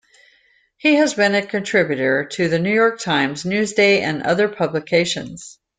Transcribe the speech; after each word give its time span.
He 0.77 0.95
has 0.95 1.13
been 1.13 1.35
a 1.35 1.45
contributor 1.45 2.25
to 2.25 2.49
"The 2.49 2.57
New 2.57 2.73
York 2.73 2.99
Times", 3.01 3.43
"Newsday" 3.43 3.99
and 4.01 4.23
other 4.23 4.47
publications. 4.47 5.59